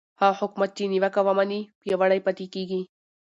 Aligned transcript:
هغه 0.21 0.35
حکومت 0.41 0.69
چې 0.77 0.83
نیوکه 0.93 1.21
ومني 1.27 1.61
پیاوړی 1.81 2.19
پاتې 2.25 2.45
کېږي 2.53 2.81